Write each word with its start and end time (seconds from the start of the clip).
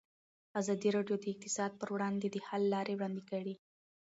ازادي 0.59 0.89
راډیو 0.97 1.15
د 1.19 1.23
اقتصاد 1.33 1.71
پر 1.79 1.89
وړاندې 1.95 2.27
د 2.31 2.37
حل 2.47 2.63
لارې 2.73 2.93
وړاندې 2.95 3.21
کړي. 3.29 3.55